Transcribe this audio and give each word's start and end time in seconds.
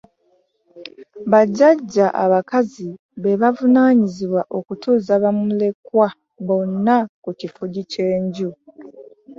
Bajajja 1.31 2.05
abakazi 2.23 2.87
be 3.21 3.31
bavunaanyizibwa 3.41 4.41
okutuuza 4.57 5.13
bamulekwa 5.23 6.07
bonna 6.47 6.95
ku 7.23 7.29
kifugi 7.39 7.81
ky’enju. 7.91 8.49